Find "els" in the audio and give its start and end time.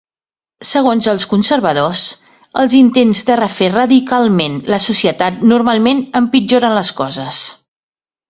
1.11-1.25, 2.61-2.77